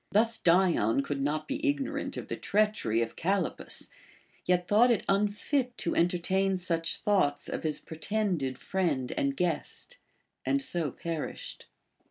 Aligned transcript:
Thus 0.11 0.39
Dion 0.39 1.03
could 1.03 1.21
not 1.21 1.47
be 1.47 1.63
ignorant 1.63 2.17
of 2.17 2.27
the 2.27 2.35
treachery 2.35 3.03
of 3.03 3.15
Callippus, 3.15 3.91
yet 4.45 4.67
thought 4.67 4.89
it 4.89 5.05
unfit 5.07 5.77
to 5.77 5.95
entertain 5.95 6.57
such 6.57 6.97
thoughts 6.97 7.47
of 7.47 7.61
his 7.61 7.79
pretended 7.79 8.57
friend 8.57 9.11
and 9.11 9.37
guest, 9.37 9.97
and 10.43 10.59
so 10.59 10.89
perished. 10.89 11.67